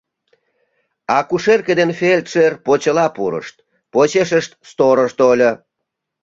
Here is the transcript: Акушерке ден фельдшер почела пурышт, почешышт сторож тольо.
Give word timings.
Акушерке 1.17 1.73
ден 1.79 1.91
фельдшер 1.99 2.53
почела 2.65 3.07
пурышт, 3.15 3.55
почешышт 3.93 4.51
сторож 4.71 5.11
тольо. 5.19 5.51